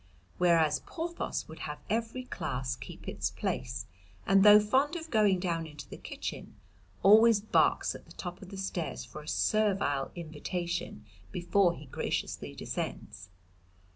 Whereas 0.39 0.79
Porthos 0.87 1.47
would 1.47 1.59
have 1.59 1.77
every 1.87 2.23
class 2.23 2.75
keep 2.75 3.07
its 3.07 3.29
place, 3.29 3.85
and 4.25 4.43
though 4.43 4.59
fond 4.59 4.95
of 4.95 5.11
going 5.11 5.39
down 5.39 5.67
into 5.67 5.87
the 5.87 5.95
kitchen, 5.95 6.55
always 7.03 7.39
barks 7.39 7.93
at 7.93 8.05
the 8.07 8.11
top 8.13 8.41
of 8.41 8.49
the 8.49 8.57
stairs 8.57 9.05
for 9.05 9.21
a 9.21 9.27
servile 9.27 10.09
invitation 10.15 11.05
before 11.31 11.75
he 11.75 11.85
graciously 11.85 12.55
descends. 12.55 13.29